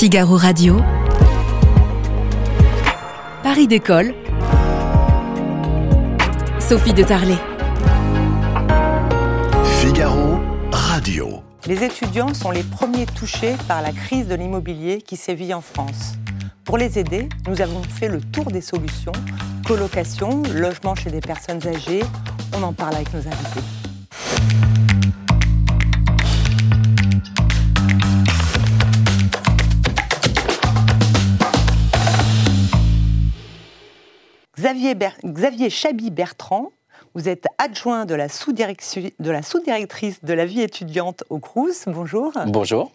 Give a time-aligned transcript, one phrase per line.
[0.00, 0.80] Figaro Radio.
[3.42, 4.14] Paris d'école.
[6.58, 7.36] Sophie de Tarlet.
[9.78, 10.40] Figaro
[10.72, 11.42] Radio.
[11.66, 16.14] Les étudiants sont les premiers touchés par la crise de l'immobilier qui sévit en France.
[16.64, 19.12] Pour les aider, nous avons fait le tour des solutions,
[19.66, 22.04] colocation, logement chez des personnes âgées.
[22.56, 24.69] On en parle avec nos invités.
[34.70, 36.70] Xavier, Ber- Xavier Chaby-Bertrand,
[37.16, 41.86] vous êtes adjoint de la sous-directrice de, la sous-directrice de la vie étudiante au Crous.
[41.88, 42.32] Bonjour.
[42.46, 42.92] Bonjour.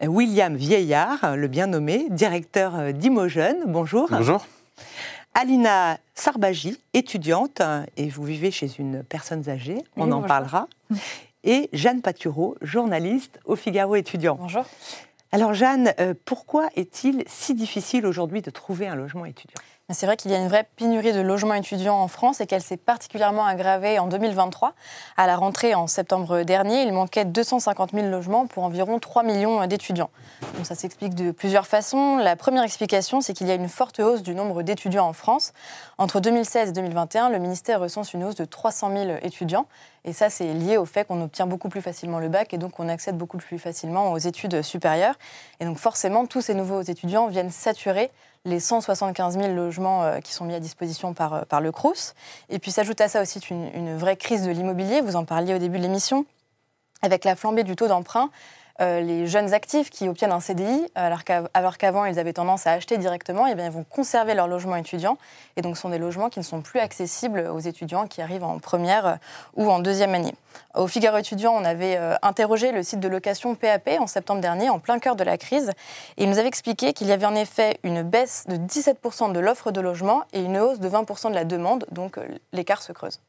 [0.00, 3.56] William Vieillard, le bien nommé, directeur euh, d'Imogen.
[3.66, 4.06] Bonjour.
[4.08, 4.46] Bonjour.
[5.34, 7.60] Alina Sarbaji, étudiante,
[7.96, 10.26] et vous vivez chez une personne âgée, on Oui, en bonjour.
[10.28, 10.68] parlera.
[11.42, 14.36] Et Jeanne Patureau, journaliste au Figaro étudiant.
[14.38, 14.64] Bonjour.
[15.32, 19.60] Alors Jeanne, euh, pourquoi est-il si difficile aujourd'hui de trouver un logement étudiant?
[19.92, 22.62] C'est vrai qu'il y a une vraie pénurie de logements étudiants en France et qu'elle
[22.62, 24.74] s'est particulièrement aggravée en 2023.
[25.16, 29.66] À la rentrée en septembre dernier, il manquait 250 000 logements pour environ 3 millions
[29.66, 30.10] d'étudiants.
[30.54, 32.18] Donc ça s'explique de plusieurs façons.
[32.18, 35.52] La première explication, c'est qu'il y a une forte hausse du nombre d'étudiants en France.
[35.98, 39.66] Entre 2016 et 2021, le ministère recense une hausse de 300 000 étudiants.
[40.04, 42.78] Et ça, c'est lié au fait qu'on obtient beaucoup plus facilement le bac et donc
[42.78, 45.16] on accède beaucoup plus facilement aux études supérieures.
[45.58, 48.10] Et donc forcément, tous ces nouveaux étudiants viennent saturer
[48.44, 52.14] les 175 000 logements euh, qui sont mis à disposition par, euh, par le CRUS.
[52.48, 55.58] Et puis s'ajoute à ça aussi une vraie crise de l'immobilier, vous en parliez au
[55.58, 56.24] début de l'émission,
[57.02, 58.30] avec la flambée du taux d'emprunt.
[58.80, 62.66] Euh, les jeunes actifs qui obtiennent un CDI, alors qu'av- alors qu'avant ils avaient tendance
[62.66, 65.18] à acheter directement, eh bien, ils vont conserver leur logement étudiant.
[65.56, 68.44] Et donc ce sont des logements qui ne sont plus accessibles aux étudiants qui arrivent
[68.44, 69.14] en première euh,
[69.56, 70.34] ou en deuxième année.
[70.74, 74.70] Au Figaro étudiant, on avait euh, interrogé le site de location PAP en septembre dernier,
[74.70, 75.70] en plein cœur de la crise.
[76.16, 79.40] Et il nous avait expliqué qu'il y avait en effet une baisse de 17% de
[79.40, 82.18] l'offre de logement et une hausse de 20% de la demande, donc
[82.52, 83.20] l'écart se creuse.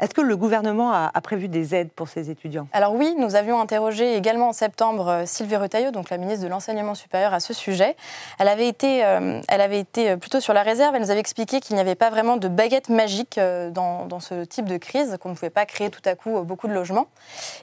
[0.00, 2.66] Est-ce que le gouvernement a, prévu des aides pour ces étudiants?
[2.72, 6.48] Alors oui, nous avions interrogé également en septembre euh, Sylvie Retailleau, donc la ministre de
[6.48, 7.96] l'Enseignement supérieur, à ce sujet.
[8.38, 10.94] Elle avait, été, euh, elle avait été euh, plutôt sur la réserve.
[10.94, 13.40] Elle nous avait expliqué qu'il n'y avait pas vraiment de baguette magique
[13.72, 16.72] dans, ce type de crise, qu'on ne pouvait pas créer tout à coup beaucoup de
[16.72, 17.06] logements.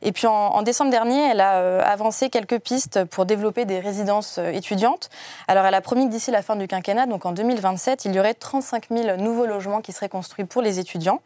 [0.02, 5.10] Et puis en, décembre dernier, elle a avancé quelques pistes pour développer des résidences étudiantes.
[5.48, 8.20] Alors elle a promis que d'ici la fin du quinquennat, donc en 2027, il y
[8.20, 11.22] aurait 35 000 nouveaux logements qui seraient construits pour les étudiants.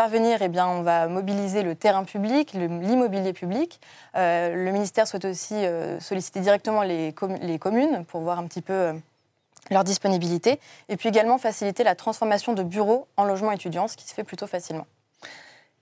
[0.00, 3.80] Parvenir, eh bien, on va mobiliser le terrain public, l'immobilier public.
[4.16, 8.46] Euh, le ministère souhaite aussi euh, solliciter directement les, com- les communes pour voir un
[8.46, 8.92] petit peu euh,
[9.70, 10.58] leur disponibilité.
[10.88, 14.24] Et puis également faciliter la transformation de bureaux en logements étudiants, ce qui se fait
[14.24, 14.86] plutôt facilement.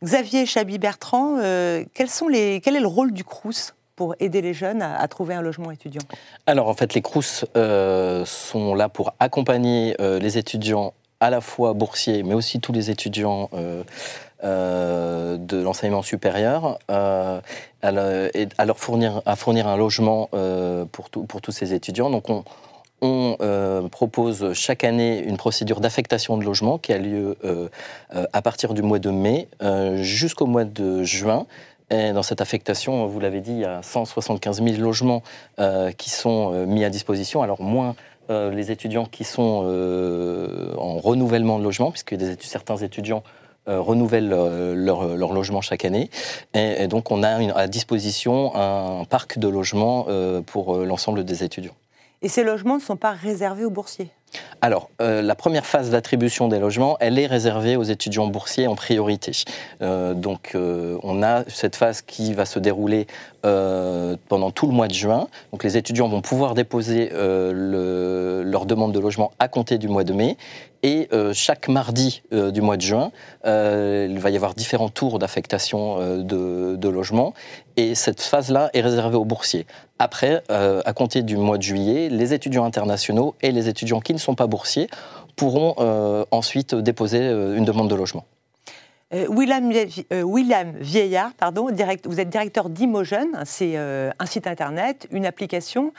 [0.03, 4.53] Xavier Chaby-Bertrand, euh, quels sont les, quel est le rôle du Crous pour aider les
[4.53, 6.03] jeunes à, à trouver un logement étudiant?
[6.47, 11.41] Alors en fait, les CRUS euh, sont là pour accompagner euh, les étudiants à la
[11.41, 13.83] fois boursiers, mais aussi tous les étudiants euh,
[14.45, 17.41] euh, de l'enseignement supérieur, euh,
[17.83, 17.91] à,
[18.65, 20.31] leur fournir, un logement
[20.93, 22.11] pour, tous ces étudiants.
[22.11, 22.45] Donc on,
[23.91, 27.37] propose chaque année une procédure d'affectation de logement qui a lieu
[28.33, 29.49] à partir du mois de mai
[29.97, 31.47] jusqu'au mois de juin.
[31.91, 35.23] Et dans cette affectation, vous l'avez dit, il y a 175 000 logements
[35.97, 37.43] qui sont mis à disposition.
[37.43, 37.97] Alors moins
[38.31, 43.23] euh, les étudiants qui sont euh, en renouvellement de logement, puisque certains étudiants
[43.69, 46.11] euh, renouvellent leur, logement chaque année.
[46.55, 50.07] Et, donc on a à disposition un parc de logements
[50.47, 51.75] pour l'ensemble des étudiants.
[52.23, 54.11] Et ces logements ne sont pas réservés aux boursiers?
[54.61, 58.75] Alors, euh, la première phase d'attribution des logements, elle est réservée aux étudiants boursiers en
[58.75, 59.33] priorité.
[59.83, 63.07] Euh, donc, euh, on a cette phase qui va se dérouler
[64.29, 65.29] pendant tout le mois de juin.
[65.53, 70.05] Donc, les étudiants vont pouvoir déposer le- leur demande de logement à compter du mois
[70.05, 70.37] de mai.
[70.83, 73.11] Et chaque mardi du mois de juin,
[73.45, 77.33] il va y avoir différents tours d'affectation de, de logements.
[77.79, 79.67] Et cette phase-là est réservée aux boursiers.
[79.99, 84.23] Après, à compter du mois de juillet, les étudiants internationaux et les étudiants qui ne
[84.23, 84.89] sont pas boursiers
[85.37, 88.25] pourront euh, ensuite déposer euh, une demande de logement.
[89.15, 89.73] Euh, William,
[90.23, 95.93] William Vieillard, pardon, direct- vous êtes directeur d'Imogen, c'est un site internet, une application.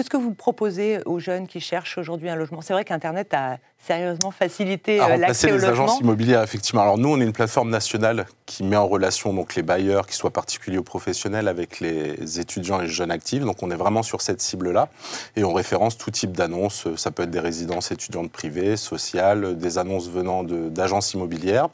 [0.00, 2.62] Euh, Qu'est-ce que vous proposez aux jeunes qui cherchent aujourd'hui un logement?
[2.62, 5.84] C'est vrai qu'Internet a sérieusement facilité euh, l'accès au les logement.
[5.84, 6.82] agences immobilières, effectivement.
[6.82, 10.16] Alors nous, on est une plateforme nationale qui met en relation donc les bailleurs, qu'ils
[10.16, 13.44] soient particuliers ou professionnels, avec les étudiants et les jeunes actifs.
[13.44, 14.88] Donc on est vraiment sur cette cible-là
[15.36, 16.88] et on référence tout type d'annonces.
[16.96, 21.68] Ça peut être des résidences étudiantes privées, sociales, des annonces venant d'agences immobilières,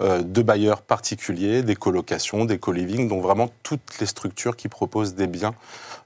[0.00, 5.14] euh, de bailleurs particuliers, des colocations, des co-living, donc vraiment toutes les structures qui proposent
[5.14, 5.54] des biens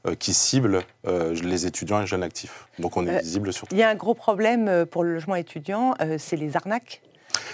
[0.07, 2.67] euh, qui cible euh, les étudiants et jeunes actifs.
[2.79, 5.15] Donc on est Euh, visible sur Il y a un gros problème euh, pour le
[5.15, 7.01] logement étudiant, euh, c'est les arnaques.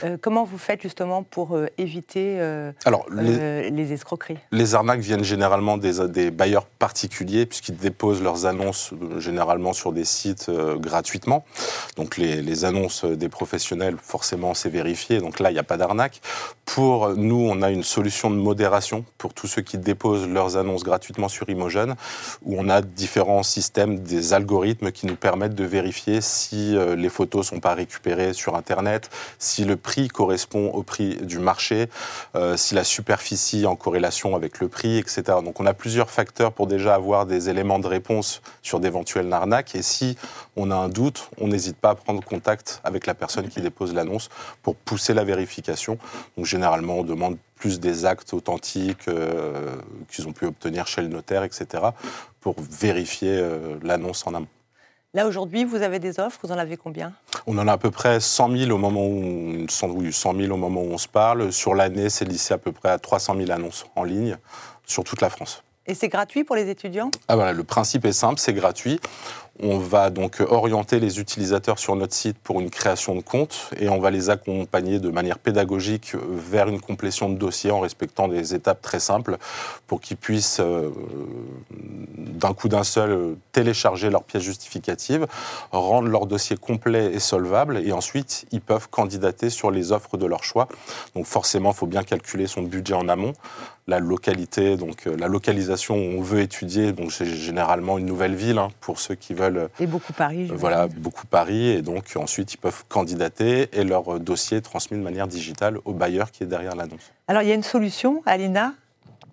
[0.03, 4.39] Euh, comment vous faites justement pour euh, éviter euh, Alors, les, les escroqueries?
[4.53, 10.05] Les arnaques viennent généralement des, des bailleurs particuliers, puisqu'ils déposent leurs annonces généralement sur des
[10.05, 11.45] sites gratuitement.
[11.97, 15.19] Donc les, les annonces des professionnels, forcément, c'est vérifié.
[15.19, 16.21] Donc là, il n'y a pas d'arnaque.
[16.65, 20.83] Pour nous, on a une solution de modération pour tous ceux qui déposent leurs annonces
[20.83, 21.95] gratuitement sur Imogen,
[22.43, 27.47] où on a différents systèmes, des algorithmes qui nous permettent de vérifier si les photos
[27.47, 31.89] sont pas récupérées sur Internet, si le prix correspond au prix du marché,
[32.35, 35.23] euh, si la superficie est en corrélation avec le prix, etc.
[35.45, 39.75] Donc on a plusieurs facteurs pour déjà avoir des éléments de réponse sur d'éventuelles arnaques.
[39.75, 40.17] Et si
[40.57, 43.95] on a un doute, on n'hésite pas à prendre contact avec la personne qui dépose
[43.95, 44.29] l'annonce
[44.63, 45.99] pour pousser la vérification.
[46.37, 49.75] Donc généralement, on demande plus des actes authentiques euh,
[50.11, 51.83] qu'ils ont pu obtenir chez le notaire, etc.,
[52.41, 54.47] pour vérifier euh, l'annonce en amont.
[55.15, 57.13] Là aujourd'hui, vous avez des offres, vous en avez combien?
[57.47, 60.53] On en a à peu près 100 000 au moment où, 100, oui, 100 000
[60.53, 61.53] au moment où on se parle.
[61.53, 64.37] Sur l'année, c'est lissé à peu près à 300 000 annonces en ligne
[64.85, 65.63] sur toute la France.
[65.87, 67.13] Et c'est gratuit pour les étudiants?
[67.29, 68.99] Ah voilà, le principe est simple, c'est gratuit.
[69.63, 73.89] On va donc orienter les utilisateurs sur notre site pour une création de compte et
[73.89, 78.55] on va les accompagner de manière pédagogique vers une complétion de dossier en respectant des
[78.55, 79.39] étapes très simples
[79.87, 80.91] pour qu'ils puissent euh,
[81.71, 85.27] d'un coup d'un seul télécharger leur pièce justificative,
[85.71, 90.27] rendre leur dossier complet et solvable et ensuite ils peuvent candidater sur les offres de
[90.27, 90.67] leur choix.
[91.15, 93.35] Donc forcément, il faut bien calculer son budget en amont
[93.87, 98.35] la localité, donc euh, la localisation où on veut étudier, donc c'est généralement une nouvelle
[98.35, 100.49] ville hein, pour ceux qui veulent, Et beaucoup Paris.
[100.51, 104.63] euh, voilà, beaucoup Paris, et donc ensuite ils peuvent candidater et leur euh, dossier est
[104.63, 107.13] transmis de manière digitale au bailleur qui est derrière l'annonce.
[107.29, 108.73] Alors il y a une solution, Alina,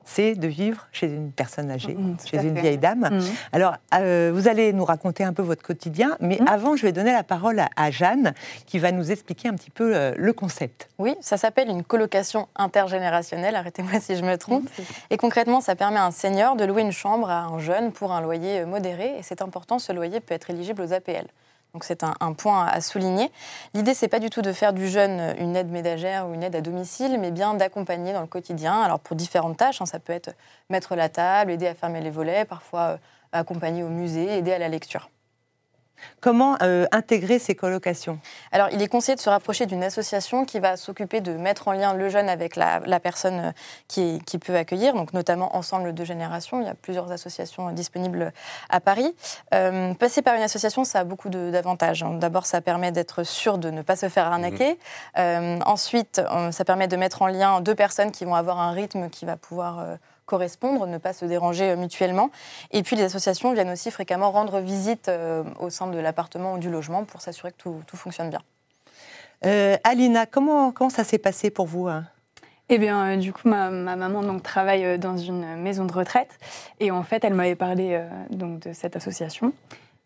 [0.06, 2.62] c'est de vivre chez une personne âgée, tout chez une fait.
[2.62, 3.08] vieille dame.
[3.12, 3.22] Mhm.
[3.54, 6.48] Alors, euh, vous allez nous raconter un peu votre quotidien, mais Mhm.
[6.48, 8.34] avant, je vais donner la parole à, à Jeanne,
[8.66, 10.90] qui va nous expliquer un petit peu euh, le concept.
[11.00, 14.68] Oui, ça s'appelle une colocation intergénérationnelle, arrêtez-moi si je me trompe.
[15.10, 18.12] Et concrètement, ça permet à un senior de louer une chambre à un jeune pour
[18.12, 19.18] un loyer modéré.
[19.20, 21.26] Et c'est important, ce loyer peut être éligible aux APL.
[21.74, 23.32] Donc c'est un, point à souligner.
[23.74, 26.56] L'idée, c'est pas du tout de faire du jeune une aide ménagère ou une aide
[26.56, 28.82] à domicile, mais bien d'accompagner dans le quotidien.
[28.82, 30.32] Alors pour différentes tâches, hein, ça peut être
[30.70, 32.98] mettre la table, aider à fermer les volets, parfois euh,
[33.32, 35.10] accompagner au musée, aider à la lecture.
[36.20, 38.20] Comment euh, intégrer ces colocations
[38.52, 41.72] Alors, il est conseillé de se rapprocher d'une association qui va s'occuper de mettre en
[41.72, 43.52] lien le jeune avec la, la personne euh,
[43.88, 46.62] qui, qui peut accueillir, donc notamment Ensemble de Génération.
[46.62, 48.34] Il y a plusieurs associations euh, disponibles
[48.70, 49.16] à Paris.
[49.54, 52.04] Euh, passer par une association, ça a beaucoup de- d'avantages.
[52.04, 52.16] hein.
[52.20, 54.78] D'abord, ça permet d'être sûr de ne pas se faire arnaquer.
[55.18, 56.22] Euh, ensuite,
[56.52, 59.38] ça permet de mettre en lien deux personnes qui vont avoir un rythme qui va
[59.38, 59.96] pouvoir euh,
[60.32, 62.30] correspondre, ne pas se déranger euh, mutuellement.
[62.72, 66.58] Et puis, les associations viennent aussi fréquemment rendre visite euh, au sein de l'appartement ou
[66.58, 68.42] du logement pour s'assurer que tout, tout fonctionne bien.
[69.46, 72.06] Euh, Alina, comment, comment ça s'est passé pour vous hein?
[72.74, 75.92] Eh bien, euh, du coup, ma, ma maman donc, travaille euh, dans une maison de
[75.92, 76.40] retraite.
[76.80, 79.52] Et en fait, elle m'avait parlé euh, donc, de cette association.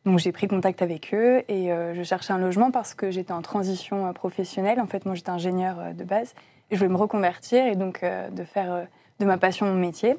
[0.05, 3.33] Donc, j'ai pris contact avec eux et euh, je cherchais un logement parce que j'étais
[3.33, 4.79] en transition euh, professionnelle.
[4.79, 6.33] En fait, moi, j'étais ingénieure euh, de base
[6.71, 8.83] et je voulais me reconvertir et donc euh, de faire euh,
[9.19, 10.17] de ma passion mon métier,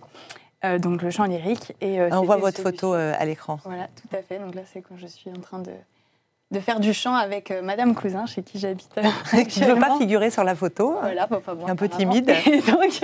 [0.64, 1.74] euh, donc le chant lyrique.
[1.80, 3.58] Et, euh, On voit votre photo euh, à l'écran.
[3.64, 4.38] Voilà, tout à fait.
[4.38, 5.72] Donc là, c'est quand je suis en train de,
[6.50, 8.94] de faire du chant avec euh, Madame Cousin, chez qui j'habite.
[9.48, 10.96] Qui ne veut pas figurer sur la photo.
[11.00, 12.30] Voilà, bon, enfin bon, Un peu timide.
[12.46, 13.00] Et donc,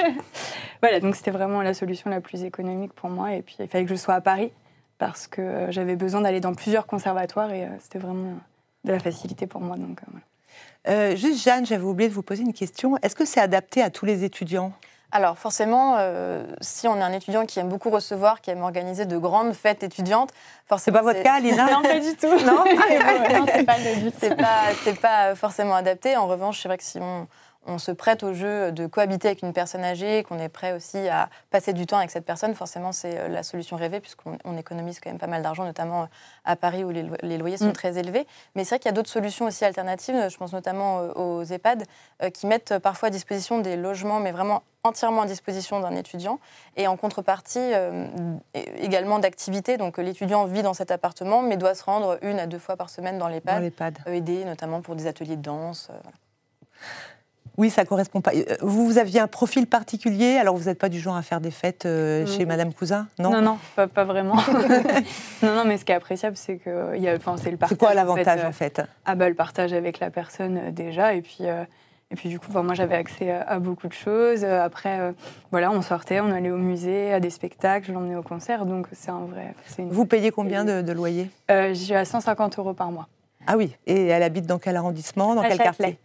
[0.81, 3.35] voilà, donc c'était vraiment la solution la plus économique pour moi.
[3.35, 4.51] Et puis, il fallait que je sois à Paris
[4.99, 8.35] parce que j'avais besoin d'aller dans plusieurs conservatoires et c'était vraiment
[8.85, 9.77] de la facilité pour moi.
[9.77, 10.01] Donc,
[10.85, 11.17] voilà.
[11.17, 12.97] Juste, Jeanne, j'avais oublié de vous poser une question.
[13.03, 14.73] Est-ce que c'est adapté à tous les étudiants?
[15.15, 19.05] Alors forcément, euh, si on est un étudiant qui aime beaucoup recevoir, qui aime organiser
[19.05, 22.35] de grandes fêtes étudiantes, C'est forcément pas votre cas, Alina Non, pas du tout.
[22.47, 24.15] Non non, c'est pas le but.
[24.19, 26.17] c'est pas c'est pas forcément adapté.
[26.17, 27.27] En revanche, c'est vrai que si on,
[27.67, 31.09] on se prête au jeu de cohabiter avec une personne âgée, qu'on est prêt aussi
[31.09, 34.57] à passer du temps avec cette personne, forcément c'est euh, la solution rêvée puisqu'on on
[34.57, 36.09] économise quand même pas mal d'argent, notamment
[36.45, 37.73] à Paris où les, lo- les loyers sont Mm.
[37.73, 38.27] très élevés.
[38.57, 40.29] Mais c'est vrai qu'il y a d'autres solutions aussi alternatives.
[40.29, 41.85] Je pense notamment euh, aux EHPAD
[42.23, 46.41] euh, qui mettent parfois à disposition des logements, mais vraiment entièrement à disposition d'un étudiant
[46.77, 48.09] et en contrepartie euh,
[48.55, 49.77] également d'activités.
[49.77, 52.77] Donc euh, l'étudiant vit dans cet appartement mais doit se rendre une à deux fois
[52.77, 53.63] par semaine dans l'EHPAD
[54.09, 55.87] euh, aider notamment pour des ateliers de danse.
[55.91, 56.17] euh, voilà.
[57.59, 58.33] Oui, ça correspond pas.
[58.35, 61.41] Euh, Vous, vous aviez un profil particulier, alors vous n'êtes pas du genre à faire
[61.41, 62.49] des fêtes euh, chez Mm.
[62.49, 64.37] Madame Cousin Non, Non, non, pas, pas vraiment.
[65.43, 67.69] non, non, mais ce qui est appréciable, c'est que y a, c'est le partage.
[67.69, 68.81] C'est quoi en fait, l'avantage euh, en fait?
[69.05, 71.65] Ah bah le partage avec la personne euh, déjà, et puis, euh,
[72.11, 74.45] Et puis du coup, moi j'avais accès à, à beaucoup de choses.
[74.45, 75.13] Euh, Après, euh,
[75.51, 78.67] voilà, on sortait, on allait au musée, à des spectacles, je l'emmenais au concert.
[78.67, 79.55] Donc c'est un vrai.
[79.79, 81.31] une- Vous payez combien de, de loyer?
[81.51, 83.09] Euh, suis à 150 euros par mois.
[83.47, 85.65] Ah oui, et elle habite dans quel arrondissement, dans À quel Châtelet.
[85.65, 85.99] quartier?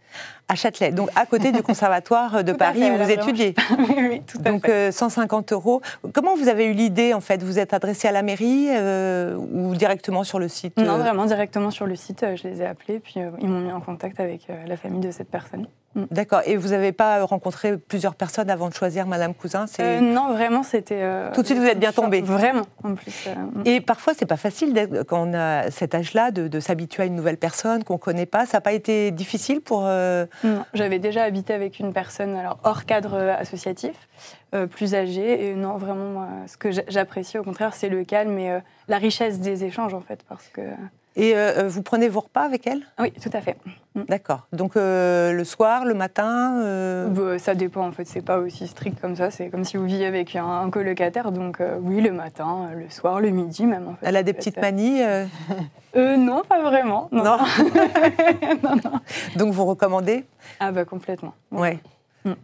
[0.48, 3.54] À Châtelet, donc à côté du conservatoire de Tout Paris fait, où vous étudiez.
[3.78, 4.72] oui, oui, tout à Donc fait.
[4.88, 5.80] euh, 150 euros.
[6.12, 7.42] Comment vous avez eu l'idée en fait?
[7.42, 11.26] Vous êtes adressé à la mairie euh, ou directement sur le site Non, euh, vraiment
[11.26, 14.18] directement sur le site, je les ai appelés, puis euh, ils m'ont mis en contact
[14.20, 15.66] avec la famille de cette personne.
[15.96, 16.42] D'accord.
[16.46, 20.62] Et vous n'avez pas rencontré plusieurs personnes avant de choisir Madame Cousin Euh, non, vraiment,
[20.62, 21.00] c'était.
[21.00, 22.20] euh, Tout de suite, vous êtes bien tombé.
[22.20, 23.24] Vraiment, en plus.
[23.26, 27.06] euh, Et parfois, c'est pas facile quand on a cet âge-là de, de s'habituer à
[27.06, 28.46] une nouvelle personne qu'on connaît pas.
[28.46, 29.80] Ça n'a pas été difficile pour.
[29.82, 33.94] Non, j'avais déjà habité avec une personne alors hors cadre associatif,
[34.70, 38.58] plus âgée, et non, vraiment, ce que j'a- j'apprécie au contraire, c'est le calme et
[38.88, 40.60] la richesse des échanges en fait, parce que.
[41.20, 42.82] Et euh, vous prenez vos repas avec elle?
[43.00, 43.56] Oui, tout à fait.
[44.08, 44.46] D'accord.
[44.52, 46.60] Donc euh, le soir, le matin.
[46.62, 49.30] euh, Bah, ça dépend en fait, c'est pas aussi strict comme ça.
[49.32, 52.74] C'est comme si vous viviez avec un, un colocataire, donc euh, oui, le matin, euh,
[52.84, 53.88] le soir, le midi même.
[53.88, 55.02] En fait, Elle a des petites manies.
[55.02, 55.24] euh,
[55.96, 57.08] Euh, non, pas vraiment.
[57.10, 57.24] Non.
[57.24, 57.38] Non.
[59.36, 60.24] Donc vous recommandez?
[60.60, 61.32] Ah bah complètement.
[61.50, 61.78] Ouais.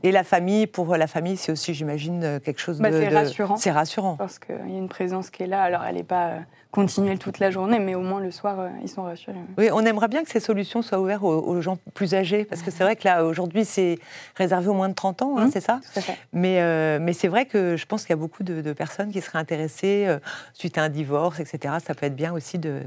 [0.02, 2.98] Et la famille, pour la famille, c'est aussi, j'imagine, euh, quelque chose Bah, de.
[3.00, 3.56] c'est rassurant.
[3.56, 4.16] C'est rassurant.
[4.16, 5.62] Parce qu'il y a une présence qui est là.
[5.62, 6.38] Alors, elle n'est pas euh,
[6.70, 9.36] continuelle toute la journée, mais au moins le soir, euh, ils sont rassurés.
[9.58, 12.62] Oui, on aimerait bien que ces solutions soient ouvertes aux, aux gens plus âgés, parce
[12.62, 13.98] que c'est vrai que là, aujourd'hui, c'est
[14.36, 15.50] réservé aux moins de 30 ans, hein, Mhm.
[15.52, 16.16] c'est ça Tout à fait.
[16.32, 19.10] Mais, euh, mais c'est vrai que je pense qu'il y a beaucoup de, de personnes
[19.12, 20.08] qui seraient intéressées
[20.52, 21.74] suite à un divorce, etc.
[21.84, 22.80] Ça peut être bien aussi de,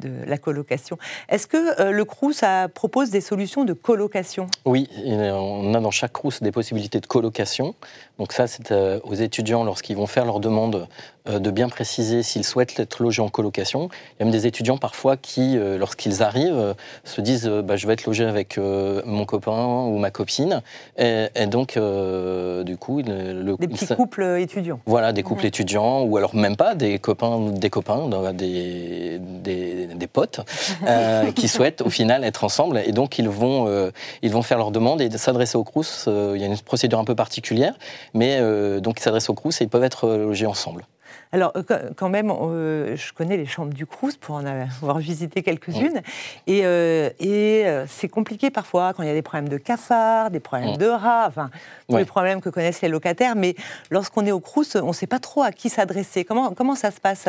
[0.00, 0.98] de la colocation.
[1.28, 4.48] Est-ce que euh, le ça propose des solutions de colocation?
[4.64, 7.74] Oui, on a dans chaque crous des possibilités de colocation.
[8.18, 10.88] Donc ça, c'est euh, aux étudiants, lorsqu'ils vont faire leur demande,
[11.26, 13.88] de bien préciser s'ils souhaitent être logés en colocation.
[13.92, 16.74] Il y a même des étudiants parfois qui, euh, lorsqu'ils arrivent, euh,
[17.04, 20.62] se disent euh, bah, je vais être logé avec euh, mon copain ou ma copine.
[20.98, 25.12] Et, et donc, euh, du coup, le, le- Des petits ça- couples euh, étudiants Voilà,
[25.12, 30.40] des couples étudiants, ou alors même pas, des copains, des copains, des, des, des potes,
[30.86, 32.82] euh, qui souhaitent au final être ensemble.
[32.86, 33.90] Et donc, ils vont, euh,
[34.22, 35.64] ils vont faire leur demande et s'adresser au.
[36.08, 37.74] Euh, il y a une procédure un peu particulière,
[38.12, 40.84] mais euh, donc ils s'adressent au CRUS et ils peuvent être euh, logés ensemble.
[41.32, 45.42] Alors, euh, quand- même, euh, je connais les chambres du Crous pour en avoir visité
[45.42, 46.00] quelques-unes.
[46.48, 50.30] Et, euh, et euh, c'est compliqué parfois quand il y a des problèmes de cafards,
[50.32, 51.50] des problèmes de rats, enfin,
[51.88, 52.00] tous Ouais.
[52.00, 53.36] les problèmes que connaissent les locataires.
[53.36, 53.54] Mais
[53.90, 56.24] lorsqu'on est au Crous, on ne sait pas trop à qui s'adresser.
[56.24, 57.28] Comment, comment ça se passe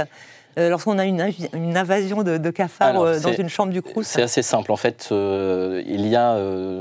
[0.58, 1.22] euh, lorsqu'on a une,
[1.77, 4.05] invasion de, de cafards Alors, euh, dans une chambre du Crous?
[4.05, 4.72] C'est assez simple.
[4.72, 6.38] En fait, euh, il y a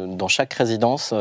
[0.06, 1.12] dans chaque résidence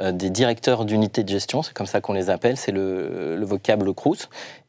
[0.00, 3.92] des directeurs d'unité de gestion, c'est comme ça qu'on les appelle, c'est le, le vocable
[3.94, 4.28] CRUS.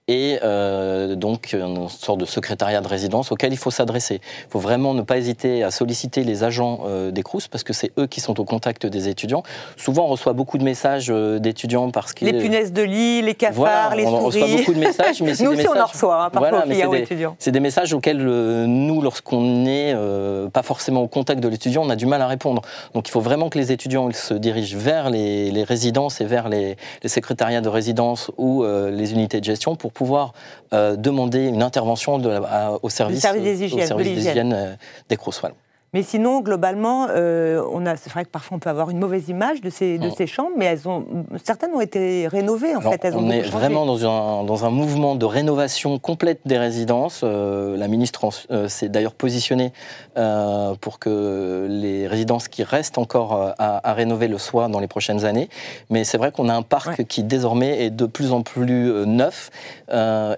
[0.10, 4.16] Et euh, donc une sorte de secrétariat de résidence auquel il faut s'adresser.
[4.16, 7.72] Il faut vraiment ne pas hésiter à solliciter les agents euh, des CRUS parce que
[7.72, 9.44] c'est eux qui sont au contact des étudiants.
[9.78, 13.34] Souvent, on reçoit beaucoup de messages euh, d'étudiants parce qu'ils Les punaises de lit, les
[13.34, 14.42] cafards, voilà, les on souris.
[14.44, 16.50] reçoit beaucoup de messages, mais c'est Nous des aussi, on en messages- reçoit hein, parfois
[16.50, 17.36] Voilà, mais aux étudiants.
[17.40, 19.96] c'est des messages auxquels euh, nous, lorsqu'on n'est
[20.52, 22.62] pas forcément au contact de l'étudiant, on a du mal à répondre.
[22.94, 26.26] Donc il faut vraiment que les étudiants ils se dirigent vers les, les résidences et
[26.26, 30.34] vers les, les secrétariats de résidence ou les unités de gestion pour pouvoir
[30.74, 34.08] euh, demander une intervention de la- à- au service, service des au hygiènes, de service
[34.08, 34.24] l'hygiène.
[34.50, 34.76] d'hygiène euh,
[35.10, 35.54] des.
[35.94, 39.30] Mais sinon, globalement, euh, on a, c'est vrai que parfois on peut avoir une mauvaise
[39.30, 40.12] image de ces, de Mm.
[40.18, 41.06] ces chambres, mais elles ont,
[41.44, 43.06] certaines ont été rénovées en Alors, fait.
[43.06, 43.52] Elles ont on est changé.
[43.52, 47.22] vraiment dans un, dans un mouvement de rénovation complète des résidences.
[47.24, 49.72] Euh, la ministre euh, s'est d'ailleurs positionnée
[50.82, 55.26] pour que les résidences qui restent encore à, à rénover le soient dans les prochaines
[55.26, 55.50] années.
[55.90, 57.06] Mais c'est vrai qu'on a un parc Ouais.
[57.06, 58.66] qui désormais est de plus en plus
[59.06, 59.50] neuf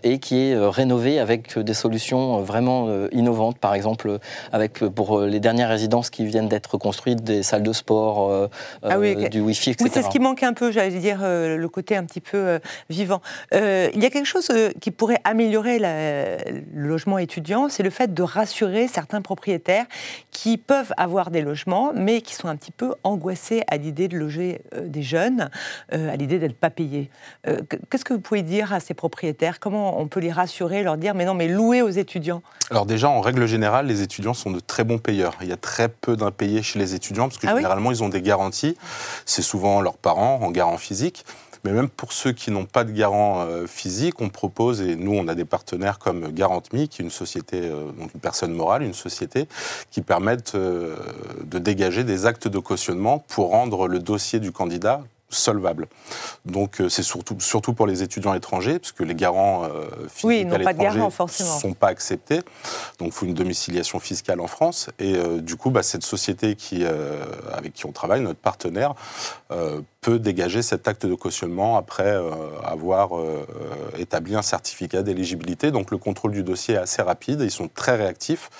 [0.03, 3.57] et qui est rénové avec des solutions vraiment innovantes.
[3.57, 4.19] Par exemple,
[4.53, 8.47] avec pour les dernières résidences qui viennent d'être construites, des salles de sport, euh,
[8.81, 9.83] Ah oui, euh, du Wi-Fi, etc.
[9.85, 12.35] Oui, c'est ce qui manque un peu, j'allais dire, euh, le côté un petit peu
[12.37, 12.59] euh,
[12.89, 13.21] vivant.
[13.53, 17.83] Euh, il y a quelque chose euh, qui pourrait améliorer la- le logement étudiant, c'est
[17.83, 19.85] le fait de rassurer certains propriétaires
[20.31, 24.17] qui peuvent avoir des logements, mais qui sont un petit peu angoissés à l'idée de
[24.17, 25.51] loger euh, des jeunes,
[25.93, 27.11] euh, à l'idée d'être pas payés.
[27.47, 29.59] Euh, que- Qu'est-ce que vous pouvez dire à ces propriétaires?
[29.59, 32.41] Comment on peut les rassurer, leur dire, mais non, mais louer aux étudiants?
[32.71, 35.34] Alors déjà, en règle générale, les étudiants sont de très bons payeurs.
[35.41, 38.03] Il y a très peu d'impayés chez les étudiants parce que Ah oui généralement, ils
[38.03, 38.77] ont des garanties.
[39.25, 41.25] C'est souvent leurs parents en garant physique.
[41.65, 45.13] Mais même pour ceux qui n'ont pas de garant euh, physique, on propose, et nous
[45.13, 48.83] on a des partenaires comme GarantMe, qui est une société, euh, donc une personne morale,
[48.83, 49.47] une société,
[49.89, 50.95] qui permettent euh,
[51.43, 55.87] de dégager des actes de cautionnement pour rendre le dossier du candidat solvable.
[56.45, 59.85] Donc euh, c'est surtout, surtout pour les étudiants étrangers, parce que les garants euh,
[60.23, 62.41] Oui, à l'étranger garant, ne sont pas acceptés.
[62.99, 64.89] Donc il faut une domiciliation fiscale en France.
[64.99, 68.93] Et euh, du coup, bah, cette société qui, euh, avec qui on travaille, notre partenaire,
[69.51, 72.29] euh, peut dégager cet acte de cautionnement après euh,
[72.63, 73.43] avoir euh,
[73.97, 75.71] établi un certificat d'éligibilité.
[75.71, 78.51] Donc le contrôle du dossier est assez rapide, ils sont très réactifs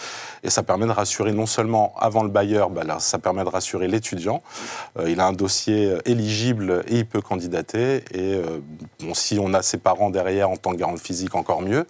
[0.45, 3.87] et ça permet de rassurer non seulement avant le bailleur, bah ça permet de rassurer
[3.87, 4.41] l'étudiant.
[4.99, 8.03] Euh, il a un dossier euh, éligible et il peut candidater.
[8.11, 8.59] Et euh,
[9.13, 11.85] si on a ses parents derrière en tant que garant physique, encore mieux.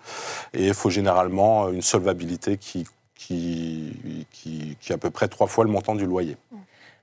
[0.53, 2.85] Et il faut généralement une solvabilité qui
[3.29, 6.37] est à peu près trois fois le montant du loyer.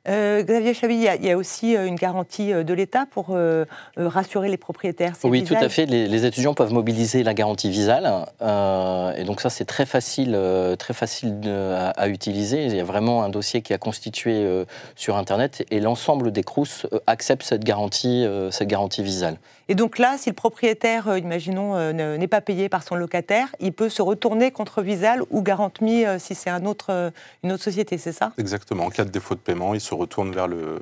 [0.08, 3.06] Euh, Xavier Chaville, il y a- y, a aussi euh, une garantie euh, de l'État
[3.08, 3.64] pour euh,
[3.96, 5.12] rassurer les propriétaires.
[5.22, 5.86] Oui, tout à fait.
[5.86, 8.10] Les, les étudiants peuvent mobiliser la garantie Visal.
[8.42, 10.36] euh, et donc ça, c'est très facile,
[10.78, 12.64] très facile de- à, à utiliser.
[12.66, 14.44] Il y a vraiment un dossier qui est constitué
[14.96, 19.36] sur Internet et l'ensemble des CRUS euh, acceptent cette garantie, cette garantie Visal.
[19.68, 22.94] Et donc là, si le propriétaire, euh, imaginons, euh, ne- n'est pas payé par son
[22.94, 27.10] locataire, il peut se retourner contre Visal ou Garantemi euh, si c'est un autre, euh,
[27.44, 28.32] une autre société, c'est ça?
[28.38, 28.84] Exactement.
[28.84, 30.80] En cas de défaut de paiement, il se retourne vers, le,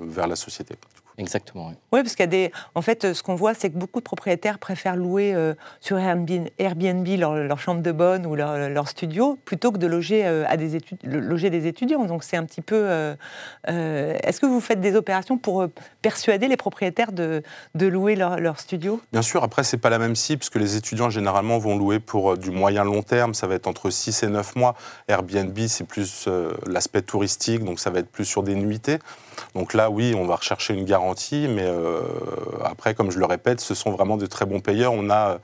[0.00, 0.74] vers la société.
[1.18, 1.68] Exactement.
[1.68, 1.74] oui.
[1.92, 2.52] Oui, parce qu'il y a des.
[2.74, 7.08] En fait, ce qu'on voit, c'est que beaucoup de propriétaires préfèrent louer euh, sur Airbnb,
[7.18, 10.58] leur, leur chambre de bonne ou leur, leur studio plutôt que de loger, euh, à
[10.58, 12.04] des études, loger des étudiants.
[12.04, 12.76] Donc c'est un petit peu.
[12.76, 13.14] euh,
[13.70, 15.66] euh, Est-ce que vous faites des opérations pour
[16.02, 17.42] persuader les propriétaires de,
[17.74, 19.00] de louer leur, leur studio?
[19.12, 21.98] Bien sûr, après, c'est pas la même cible, parce que les étudiants, généralement, vont louer
[21.98, 23.34] pour euh, du moyen-long terme.
[23.34, 24.74] Ça va être entre 6 et 9 mois.
[25.08, 28.98] Airbnb, c'est plus euh, l'aspect touristique, donc ça va être plus sur des nuitées.
[29.54, 32.00] Donc là, oui, on va rechercher une garantie, mais euh,
[32.64, 34.92] après, comme je le répète, ce sont vraiment de très bons payeurs.
[34.92, 35.38] On a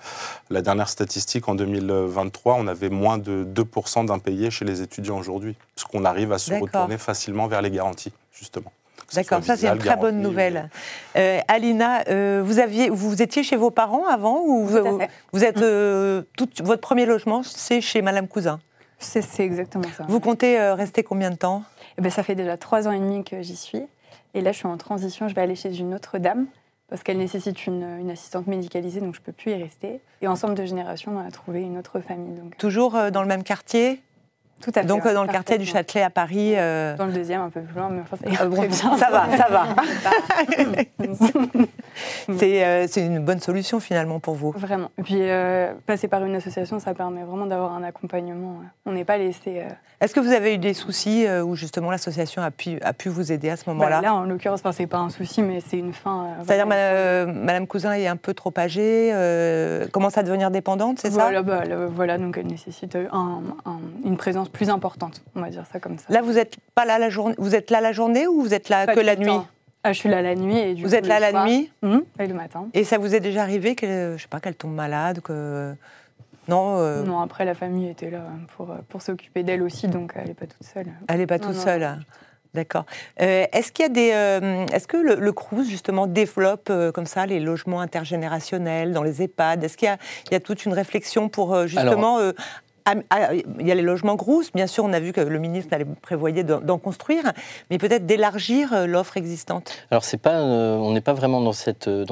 [0.51, 5.57] la dernière statistique en 2023, on avait moins de 2% d'impayés chez les étudiants aujourd'hui,
[5.75, 8.73] parce qu'on arrive à se retourner facilement vers les garanties, justement.
[9.15, 10.69] D'accord, ça c'est une très bonne nouvelle.
[11.17, 14.99] Euh, Alina, euh, vous, aviez, vous étiez chez vos parents avant ou Tout à vous,
[14.99, 15.11] fait.
[15.33, 18.61] vous êtes euh, tout- votre premier logement, c'est chez Madame Cousin?
[18.99, 20.05] C'est exactement ça.
[20.09, 21.65] Vous comptez euh, rester combien de temps?
[21.99, 23.83] Eh ben, ça fait déjà trois ans et demi que j'y suis.
[24.35, 25.27] Et là, je suis en transition.
[25.29, 26.47] Je vais aller chez une autre dame
[26.89, 30.01] parce qu'elle nécessite une, une assistante médicalisée, donc je ne peux plus y rester.
[30.21, 32.35] Et ensemble de générations, on a trouvé une autre famille.
[32.39, 34.01] Donc, Toujours euh, dans le même quartier?
[34.63, 34.87] Tout à fait.
[34.87, 35.67] Donc ouais, euh, dans le quartier du.
[35.67, 38.47] Châtelet à Paris euh, Dans le deuxième, un peu plus loin, mais enfin, ça, Ah
[38.47, 39.67] bon, ça va, ça va.
[42.39, 44.53] C'est euh, c'est une bonne solution finalement pour vous.
[44.57, 44.89] Vraiment.
[44.99, 48.59] Et puis, euh, passer par une association, ça permet vraiment d'avoir un accompagnement.
[48.61, 48.67] ouais.
[48.87, 49.59] On n'est pas laissé.
[49.61, 49.69] euh,
[50.01, 53.09] Est-ce que vous avez eu des soucis euh, où justement l'association a pu, a pu
[53.11, 55.61] vous aider à ce bah, moment-là là, en l'occurrence, enfin, c'est pas un souci, mais
[55.61, 56.25] c'est une fin.
[56.25, 60.99] euh, C'est-à-dire euh, Madame Cousin est un peu trop âgée, euh, commence à devenir dépendante,
[60.99, 61.21] c'est ça?
[61.25, 65.51] Voilà, bah, là, voilà, donc elle nécessite un- un- une présence plus importante, on va
[65.51, 66.05] dire ça comme ça.
[66.09, 67.35] Là, vous êtes pas là la journée.
[67.39, 69.31] Vous êtes là la journée ou vous êtes là Pas que la nuit.
[69.85, 70.57] Ah, je suis là la nuit.
[70.59, 72.69] Et du Vous coup, êtes là le la soir- nuit Mhm, et le matin.
[72.75, 75.75] Et ça vous est déjà arrivé qu'elle, je sais pas, qu'elle tombe malade, que
[76.49, 78.23] non, euh, Non, après, la famille était là
[78.57, 80.87] pour, pour s'occuper d'elle aussi, donc elle n'est pas toute seule.
[81.09, 81.63] elle n'est pas Non, toute non.
[81.63, 81.99] seule.
[82.55, 82.85] D'accord.
[83.23, 86.93] Euh, est-ce qu'il y a des, euh, est-ce que le, le Crous justement développe euh,
[86.93, 89.65] comme ça les logements intergénérationnels dans les EHPAD?
[89.65, 92.33] Est-ce qu'il y a, il y a toute une réflexion pour euh, justement euh,
[93.61, 96.45] il y a les logements Crous, bien sûr, on a vu que le ministre prévoyait
[96.45, 97.33] d'en construire,
[97.71, 99.73] mais peut-être d'élargir euh, l'offre existante.
[99.91, 102.05] Alors pas, euh, on n'est pas vraiment dans cette, euh,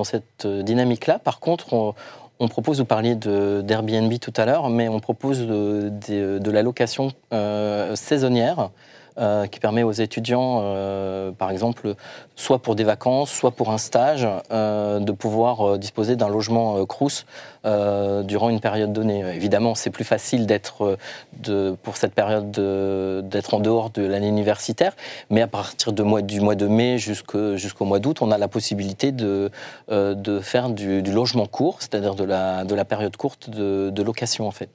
[0.63, 1.19] dynamique-là.
[1.19, 1.95] Par contre,
[2.39, 5.91] on, propose, vous parliez d'Airbnb tout à l'heure, mais on propose de,
[6.39, 7.13] de- la location
[7.95, 8.71] saisonnière
[9.19, 11.95] euh, qui permet aux étudiants, euh, par exemple,
[12.37, 17.27] soit pour des vacances, soit pour un stage, euh, de pouvoir disposer d'un logement Crous
[17.65, 19.21] durant une période donnée.
[19.35, 20.97] Évidemment, c'est plus facile d'être
[21.83, 24.97] pour cette période de- d'être en dehors de l'année universitaire,
[25.29, 29.51] mais à partir du mois de mai jusqu'au mois d'août, on a la possibilité de,
[30.41, 34.71] faire du, logement court, c'est-à-dire de la, de la période courte de location en fait.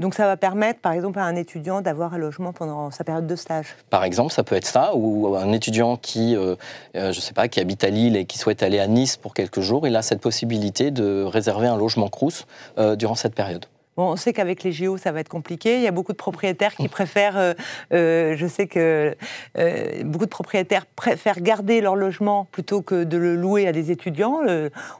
[0.00, 3.26] Donc ça va permettre, par exemple, à un étudiant d'avoir un logement pendant sa période
[3.26, 3.76] de stage.
[3.90, 6.56] Par exemple, ça peut être ça, ou un étudiant qui, euh,
[6.96, 9.34] euh, je sais pas, qui habite à Lille et qui souhaite aller à Nice pour
[9.34, 12.46] quelques jours, il a cette possibilité de réserver un logement Crous
[12.78, 13.66] euh, durant cette période.
[13.96, 15.76] Bon, on sait qu'avec les JO, ça va être compliqué.
[15.76, 17.54] Il y a beaucoup de propriétaires qui préfèrent, euh,
[17.92, 19.16] euh, je sais que
[19.58, 23.90] euh, beaucoup de propriétaires préfèrent garder leur logement plutôt que de le louer à des
[23.90, 24.40] étudiants,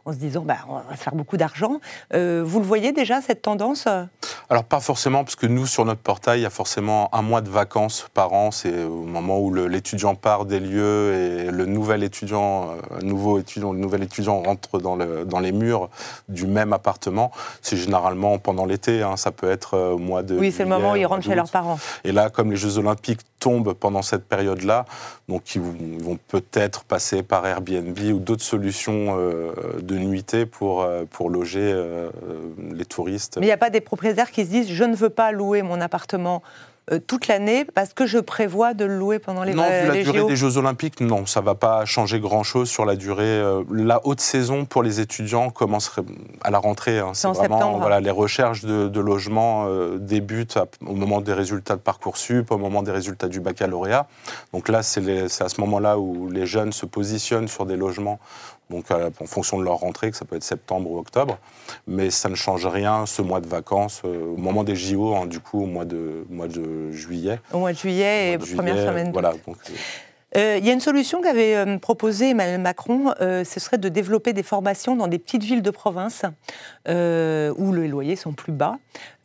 [0.04, 1.80] en se disant, bah, on va se faire beaucoup d'argent.
[2.12, 3.86] Vous le voyez déjà, cette tendance?
[4.52, 7.40] Alors pas forcément, parce que nous, sur notre portail, il y a forcément un mois
[7.40, 8.50] de vacances par an.
[8.50, 13.72] C'est au moment où l'étudiant part des lieux et le nouvel étudiant, euh, nouveau étudiant,
[13.72, 15.88] le nouvel étudiant rentre dans, le- dans les murs
[16.28, 17.30] du même appartement.
[17.62, 19.02] C'est généralement pendant l'été.
[19.02, 20.36] hein, ça peut être euh, au mois de.
[20.36, 21.78] Oui, c'est le moment où ils rentrent chez leurs parents.
[22.02, 24.84] Et là, comme les Jeux Olympiques tombent pendant cette période-là,
[25.28, 31.30] donc ils vont, peut-être passer par Airbnb ou d'autres solutions euh, de nuitée pour, pour
[31.30, 32.10] loger euh,
[32.72, 33.36] les touristes.
[33.38, 35.62] Mais il n'y a pas des propriétaires qui se disent je ne veux pas louer
[35.62, 36.42] mon appartement
[36.92, 39.88] euh, toute l'année parce que je prévois de le louer pendant les, non, euh, vu
[39.88, 40.26] la les durée JO.
[40.28, 43.22] des Jeux Olympiques, non, ça va pas changer grand-chose sur la durée.
[43.26, 46.02] Euh, La haute saison pour les étudiants commencerait
[46.42, 46.98] à la rentrée.
[46.98, 47.10] hein.
[47.12, 47.78] C'est en vraiment, septembre.
[47.80, 52.50] Voilà, les recherches de, de logement euh, débutent à- au moment des résultats de parcoursup,
[52.50, 54.08] au moment des résultats du baccalauréat.
[54.52, 58.18] Donc là, c'est à ce moment-là où les jeunes se positionnent sur des logements.
[58.70, 61.38] Donc, euh, en fonction de leur rentrée, que ça peut être septembre ou octobre,
[61.86, 65.26] mais ça ne change rien ce mois de vacances, euh, au moment des JO, hein,
[65.26, 67.40] du coup, au mois de, mois de juillet.
[67.52, 69.12] Au mois de juillet et Mois de première juillet, semaine.
[69.12, 69.72] Voilà, donc, euh,
[70.36, 73.88] Euh, Il y a une solution qu'avait euh, proposée Emmanuel Macron, euh, ce serait de
[73.88, 76.24] développer des formations dans des petites villes de province
[76.86, 78.76] où les loyers sont plus bas.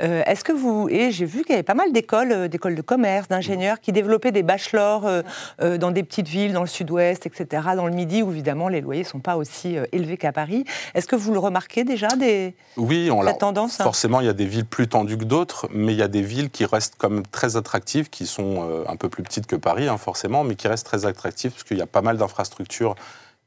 [0.02, 2.76] Euh, Est-ce que vous et j'ai vu qu'il y avait pas mal d'écoles, euh, d'écoles
[2.76, 7.26] de commerce, d'ingénieurs qui développaient des bachelors euh, dans des petites villes, dans le Sud-Ouest,
[7.26, 10.66] etc., dans le Midi, où évidemment les loyers sont pas aussi élevés qu'à Paris.
[10.94, 13.38] Est-ce que vous le remarquez déjà des Oui, on la l'a.
[13.38, 13.84] tendance hein?
[13.84, 16.22] Forcément, il y a des villes plus tendues que d'autres, mais il y a des
[16.22, 19.98] villes qui restent même très attractives, qui sont un peu plus petites que Paris, hein,
[19.98, 22.96] forcément, mais qui restent très attractives parce qu'il y a pas mal d'infrastructures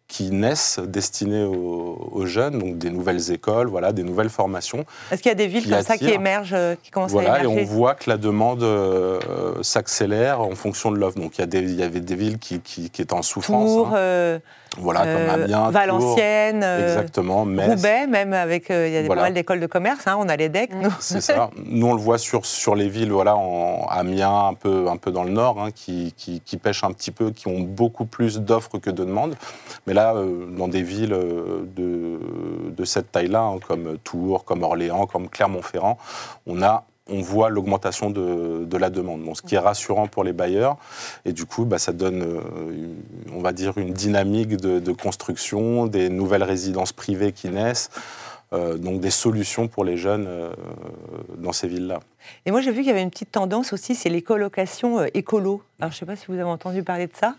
[0.09, 4.87] qui naissent destinées aux, aux jeunes, donc des nouvelles écoles, voilà, des nouvelles formations.
[5.13, 7.43] Est-ce qu'il y a des villes comme ça qui émergent, euh, qui commencent Voilà, à
[7.43, 7.71] et on émerger?
[7.71, 9.21] voit que la demande euh,
[9.63, 11.19] s'accélère en fonction de l'offre.
[11.19, 13.21] Donc il y, a des- il y avait des villes qui, qui, qui étaient en
[13.23, 13.97] souffrance, Tours, hein.
[13.99, 14.39] euh,
[14.77, 17.69] voilà, comme euh, Amiens, Valenciennes, euh, exactement, Metz.
[17.77, 19.23] Roubaix, même avec euh, il y a des- Voilà.
[19.23, 20.07] pas mal d'écoles de commerce.
[20.07, 20.75] hein, on a les decks.
[20.75, 20.91] nous.
[21.01, 21.51] C'est ça.
[21.65, 25.11] Nous, on le voit sur, sur les villes, voilà, en Amiens, un peu, un peu
[25.11, 28.39] dans le nord, hein, qui, qui, qui pêchent un petit peu, qui ont beaucoup plus
[28.41, 29.35] d'offres que de demandes.
[29.87, 32.21] Mais là, euh, dans des villes de,
[32.71, 35.99] de cette taille-là, hein, comme Tours, comme Orléans, comme Clermont-Ferrand,
[36.47, 40.33] on a on voit l'augmentation de, de la demande, ce qui est rassurant pour les
[40.33, 40.77] bailleurs.
[41.25, 42.41] Et du coup, bah, ça donne, euh,
[43.33, 47.91] on va dire, une dynamique de, construction, des nouvelles résidences privées qui naissent,
[48.53, 50.53] euh, donc des solutions pour les jeunes euh,
[51.37, 52.01] dans ces villes-là.
[52.47, 55.63] Et moi, j'ai vu qu'il y avait une petite tendance aussi, c'est les colocations écolo.
[55.81, 57.35] Alors, je ne sais pas si vous avez entendu parler de ça.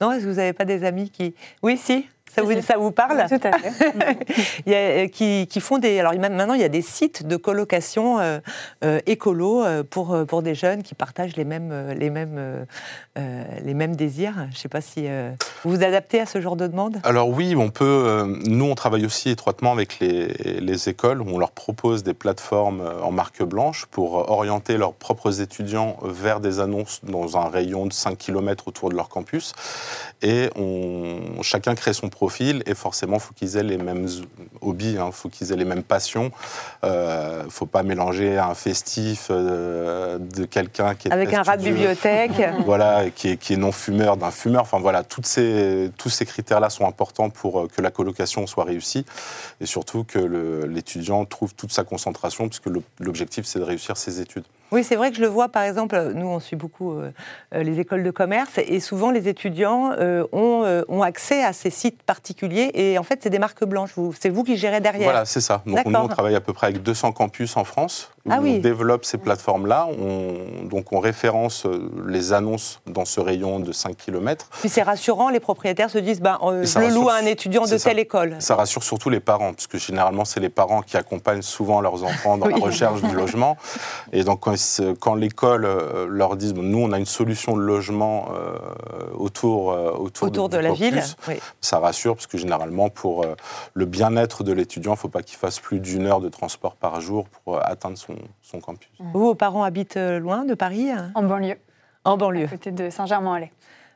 [0.00, 1.34] Non, est-ce que vous n'avez pas des amis qui...
[1.62, 2.62] Oui, si ça vous, si.
[2.62, 3.72] ça vous parle Tout à fait.
[4.66, 5.98] Il y a, euh, qui, qui font des.
[6.00, 8.38] Alors même maintenant, il y a des sites de colocation euh,
[8.84, 12.66] euh, écolo pour, pour des jeunes qui partagent les mêmes, les mêmes,
[13.18, 14.34] euh, les mêmes désirs.
[14.50, 15.30] Je ne sais pas si euh,
[15.64, 16.98] vous vous adaptez à ce genre de demande?
[17.04, 17.84] Alors oui, on peut.
[17.84, 20.28] euh, nous, on travaille aussi étroitement avec les,
[20.60, 21.20] les écoles.
[21.20, 26.40] où On leur propose des plateformes en marque blanche pour orienter leurs propres étudiants vers
[26.40, 29.52] des annonces dans un rayon de 5 km autour de leur campus.
[30.22, 34.06] Et on, chacun crée son profil et forcément, il faut qu'ils aient les mêmes
[34.60, 36.30] hobbies, il faut qu'ils aient les mêmes passions.
[36.84, 41.56] Il ne faut pas mélanger un festif euh, de quelqu'un qui est Avec un rat
[41.56, 42.40] de bibliothèque.
[42.64, 44.62] voilà, qui est, qui est non fumeur d'un fumeur.
[44.62, 48.66] Enfin voilà, toutes ces, tous ces critères-là sont importants pour euh, que la colocation soit
[48.66, 49.04] réussie
[49.60, 50.20] et surtout que
[50.64, 54.44] l'étudiant trouve toute sa concentration, puisque l'objectif c'est de réussir ses études.
[54.72, 57.10] Oui, c'est vrai que je le vois, par exemple, nous, on suit beaucoup euh,
[57.54, 61.52] euh, les écoles de commerce, et souvent, les étudiants euh, ont, euh, ont accès à
[61.52, 63.92] ces sites particuliers, et en fait, c'est des marques blanches.
[64.18, 65.04] C'est vous qui gérez derrière.
[65.10, 65.62] Voilà, c'est ça.
[65.66, 68.10] Donc nous, on travaille à peu près avec 200 campus en France.
[68.24, 68.54] Où Ah oui.
[68.58, 69.88] On développe ces plateformes-là.
[70.00, 71.66] On, donc on référence
[72.06, 74.48] les annonces dans ce rayon de 5 km.
[74.60, 77.76] Puis c'est rassurant, les propriétaires se disent Et je le loue à un étudiant de
[77.76, 77.90] ça.
[77.90, 78.36] telle école.
[78.38, 82.04] Ça rassure surtout les parents, parce que généralement, c'est les parents qui accompagnent souvent leurs
[82.04, 82.54] enfants dans Oui.
[82.56, 83.56] la recherche du logement.
[84.12, 84.61] Et donc, quand, ils se-
[85.00, 88.56] quand l'école euh, leur dit, bon, nous, on a une solution de logement euh,
[89.14, 91.02] autour, euh, autour, Autour de du la campus, ville.
[91.28, 91.34] Oui.
[91.60, 93.34] ça rassure, parce que généralement, pour euh,
[93.74, 96.74] le bien-être de l'étudiant, il ne faut pas qu'il fasse plus d'une heure de transport
[96.76, 98.88] par jour pour euh, atteindre son, son campus.
[98.98, 101.10] Vous, vos parents habitent euh, loin de Paris hein?
[101.14, 101.58] En banlieue,
[102.04, 102.46] En à banlieue.
[102.48, 103.50] côté de Saint-Germain-en-Laye.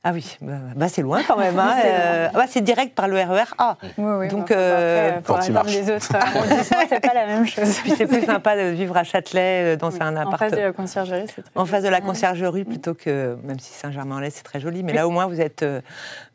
[0.08, 1.58] Ah oui, bah, bah, c'est loin quand même.
[1.58, 1.74] hein.
[1.82, 3.76] C'est Euh, ah bah, c'est direct par le RER A.
[3.98, 4.28] Oui, oui.
[4.28, 5.72] Donc, bon, euh, après, pour atteindre marche.
[5.72, 7.78] les autres arrondissements, c'est pas la même chose.
[7.80, 10.56] Puis c'est plus sympa de vivre à Châtelet euh, dans Oui, un En face appartement.
[10.60, 14.30] de la conciergerie, c'est très En face de la conciergerie plutôt que, même si Saint-Germain-en-Laye
[14.30, 15.80] c'est très joli, mais là au moins vous êtes, euh,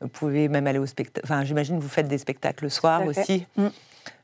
[0.01, 1.25] vous pouvez même aller au spectacle.
[1.25, 3.67] Enfin, j'imagine que vous faites des spectacles le soir aussi, Mm.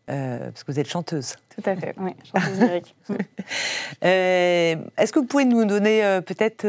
[0.10, 1.36] euh, parce que vous êtes chanteuse.
[1.56, 2.96] Tout à fait, oui, chanteuse lyrique.
[3.10, 3.16] Mm.
[4.04, 6.66] Euh, Est-ce que vous pouvez nous donner euh, peut-être...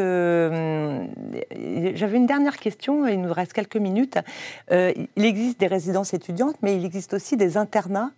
[1.95, 4.19] J'avais une dernière question, il nous reste quelques minutes.
[4.71, 8.11] Euh, il existe des résidences étudiantes, mais il existe aussi des internats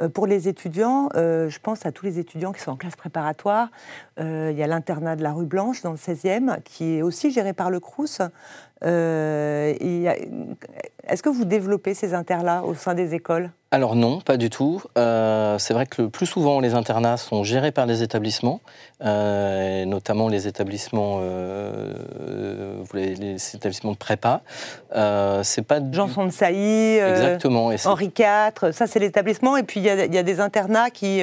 [0.00, 1.08] euh, pour les étudiants.
[1.14, 3.70] Euh, je pense à tous les étudiants qui sont en classe préparatoire.
[4.18, 7.52] Il y a l'internat de la rue Blanche dans le 16e, qui est aussi géré
[7.52, 8.20] par le Crous.
[8.84, 9.74] Euh,
[11.08, 13.50] Est-ce que vous développez ces inters-là au sein des écoles?
[13.70, 14.82] Alors non, pas du tout.
[14.96, 18.60] Euh, c'est vrai que le plus souvent, les internats sont gérés par les établissements,
[19.04, 24.40] euh, et notamment les établissements, vous les établissements de prépa.
[25.42, 27.70] C'est pas du- Janson de Sailly, exactement.
[27.84, 29.56] Henri IV, ça c'est l'établissement.
[29.56, 31.20] Et puis il y, a- il y a des internats qui,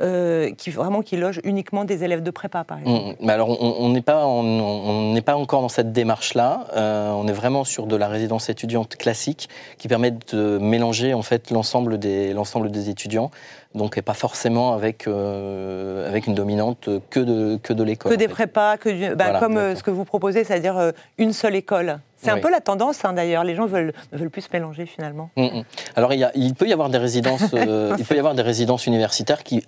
[0.00, 3.12] euh, qui vraiment qui logent uniquement des élèves de prépa, par exemple.
[3.20, 6.66] Mm, Mais alors, on n'est pas, on- on n'est pas encore dans cette démarche-là.
[6.76, 11.22] Euh, on est vraiment sur de la résidence étudiante classique qui permet de mélanger en
[11.22, 13.30] fait l'ensemble des, l'ensemble des étudiants.
[13.74, 18.12] Donc, et pas forcément avec, euh, avec une dominante que de, que de l'école.
[18.12, 20.92] Que des prépas, que du- bah, Voilà, comme euh, ce que vous proposez, c'est-à-dire euh,
[21.18, 22.00] une seule école.
[22.16, 23.44] C'est un peu la tendance hein, d'ailleurs.
[23.44, 25.30] Les gens veulent, ne veulent plus se mélanger finalement.
[25.36, 25.64] Mm, mm.
[25.94, 27.42] Alors, il, y a- il peut y avoir des résidences,
[27.98, 29.64] il peut y avoir des résidences universitaires qui,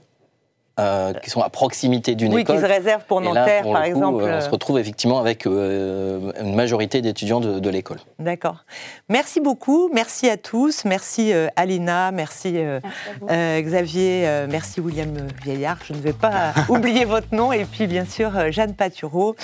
[0.79, 2.61] euh, qui sont à proximité d'une Oui, qui école.
[2.62, 4.23] se réservent pour Nanterre, pour par coup, exemple.
[4.25, 7.99] euh, on se retrouve effectivement avec euh, une majorité d'étudiants de, de l'école.
[8.19, 8.64] D'accord.
[9.09, 9.91] Merci beaucoup.
[9.93, 10.85] Merci à tous.
[10.85, 12.11] Merci euh, Alina.
[12.12, 12.99] Merci euh, Merci
[13.31, 14.23] euh, Xavier.
[14.29, 15.12] euh, merci William
[15.43, 15.79] Vieillard.
[15.85, 17.53] Je ne vais pas oublier votre nom.
[17.53, 19.35] Et puis bien sûr euh, Jeanne Patureau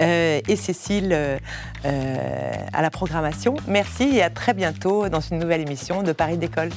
[0.00, 1.38] euh, et Cécile euh,
[1.86, 2.16] euh,
[2.72, 3.54] à la programmation.
[3.66, 6.70] Merci et à très bientôt dans une nouvelle émission de Paris d'école.